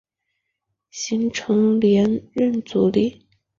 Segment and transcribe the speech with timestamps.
[0.89, 3.27] 形成连任阻力。